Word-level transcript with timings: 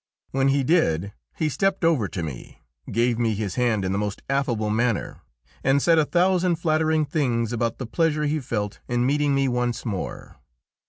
When 0.31 0.47
he 0.47 0.63
did, 0.63 1.13
he 1.37 1.47
stepped 1.47 1.85
over 1.85 2.07
to 2.07 2.23
me, 2.23 2.63
gave 2.91 3.19
me 3.19 3.35
his 3.35 3.53
hand 3.53 3.85
in 3.85 3.91
the 3.91 3.99
most 3.99 4.23
affable 4.31 4.71
manner, 4.71 5.21
and 5.63 5.79
said 5.79 5.99
a 5.99 6.05
thousand 6.05 6.55
flattering 6.55 7.05
things 7.05 7.53
about 7.53 7.77
the 7.77 7.85
pleasure 7.85 8.23
he 8.23 8.39
felt 8.39 8.79
in 8.87 9.05
meeting 9.05 9.35
me 9.35 9.47
once 9.47 9.85
more. 9.85 10.37